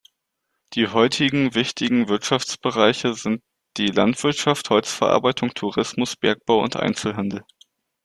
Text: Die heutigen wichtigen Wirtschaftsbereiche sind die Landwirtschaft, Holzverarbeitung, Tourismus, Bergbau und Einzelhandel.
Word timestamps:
Die 0.73 0.87
heutigen 0.87 1.53
wichtigen 1.53 2.07
Wirtschaftsbereiche 2.07 3.13
sind 3.13 3.43
die 3.77 3.89
Landwirtschaft, 3.89 4.71
Holzverarbeitung, 4.71 5.53
Tourismus, 5.53 6.15
Bergbau 6.15 6.63
und 6.63 6.75
Einzelhandel. 6.75 7.45